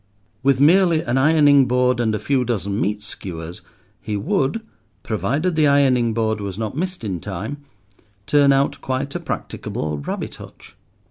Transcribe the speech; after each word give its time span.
With 0.41 0.59
merely 0.59 1.03
an 1.03 1.19
ironing 1.19 1.67
board 1.67 1.99
and 1.99 2.15
a 2.15 2.19
few 2.19 2.43
dozen 2.43 2.81
meat 2.81 3.03
skewers, 3.03 3.61
he 4.01 4.17
would—provided 4.17 5.53
the 5.53 5.67
ironing 5.67 6.15
board 6.15 6.41
was 6.41 6.57
not 6.57 6.75
missed 6.75 7.03
in 7.03 7.19
time—turn 7.19 8.51
out 8.51 8.81
quite 8.81 9.13
a 9.13 9.19
practicable 9.19 9.99
rabbit 9.99 10.33
hutch. 10.37 10.75